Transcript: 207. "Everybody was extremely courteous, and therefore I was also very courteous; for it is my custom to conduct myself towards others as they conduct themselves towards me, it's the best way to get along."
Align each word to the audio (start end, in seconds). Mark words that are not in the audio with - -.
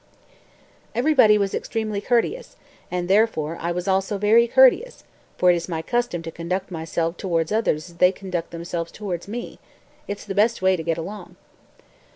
207. 0.93 0.99
"Everybody 0.99 1.37
was 1.37 1.53
extremely 1.53 2.01
courteous, 2.01 2.55
and 2.89 3.07
therefore 3.07 3.55
I 3.61 3.71
was 3.71 3.87
also 3.87 4.17
very 4.17 4.47
courteous; 4.47 5.03
for 5.37 5.51
it 5.51 5.55
is 5.55 5.69
my 5.69 5.83
custom 5.83 6.23
to 6.23 6.31
conduct 6.31 6.71
myself 6.71 7.17
towards 7.17 7.51
others 7.51 7.91
as 7.91 7.97
they 7.97 8.11
conduct 8.11 8.49
themselves 8.49 8.91
towards 8.91 9.27
me, 9.27 9.59
it's 10.07 10.25
the 10.25 10.33
best 10.33 10.59
way 10.59 10.75
to 10.75 10.81
get 10.81 10.97
along." 10.97 11.35